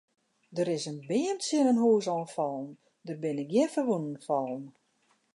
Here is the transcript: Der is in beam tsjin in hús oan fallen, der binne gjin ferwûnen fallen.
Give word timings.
Der 0.57 0.67
is 0.75 0.85
in 0.91 0.99
beam 1.09 1.37
tsjin 1.39 1.71
in 1.71 1.81
hús 1.83 2.05
oan 2.11 2.25
fallen, 2.35 2.69
der 3.05 3.17
binne 3.21 3.43
gjin 3.51 3.71
ferwûnen 3.73 4.15
fallen. 4.27 4.65